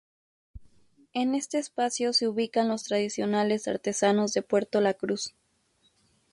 [1.13, 5.35] En este espacio se ubican los tradicionales artesanos de Puerto La Cruz.